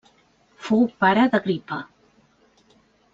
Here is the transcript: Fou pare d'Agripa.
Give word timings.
Fou 0.69 0.87
pare 1.03 1.25
d'Agripa. 1.35 1.77